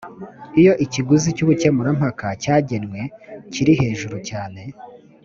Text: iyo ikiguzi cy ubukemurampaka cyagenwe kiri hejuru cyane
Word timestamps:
iyo 0.59 0.73
ikiguzi 0.85 1.27
cy 1.37 1.43
ubukemurampaka 1.45 2.27
cyagenwe 2.43 3.01
kiri 3.53 3.73
hejuru 3.81 4.17
cyane 4.29 4.61